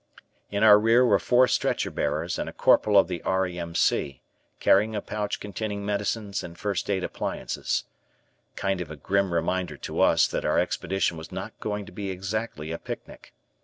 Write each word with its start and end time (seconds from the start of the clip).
In 0.49 0.63
our 0.63 0.79
rear 0.79 1.05
were 1.05 1.19
four 1.19 1.47
stretcher 1.47 1.91
bearers 1.91 2.39
and 2.39 2.49
a 2.49 2.53
Corporal 2.53 2.97
of 2.97 3.07
the 3.07 3.21
R.A.M.C. 3.21 4.23
carrying 4.59 4.95
a 4.95 4.99
pouch 5.01 5.39
containing 5.39 5.85
medicines 5.85 6.43
and 6.43 6.57
first 6.57 6.89
aid 6.89 7.03
appliances. 7.03 7.83
Kind 8.55 8.81
of 8.81 8.89
a 8.89 8.95
grim 8.95 9.31
reminder 9.31 9.77
to 9.77 10.01
us 10.01 10.25
that 10.29 10.43
our 10.43 10.57
expedition 10.57 11.17
was 11.17 11.31
not 11.31 11.53
going 11.59 11.85
to 11.85 11.91
be 11.91 12.09
exactly 12.09 12.71
a 12.71 12.79
picnic. 12.79 13.35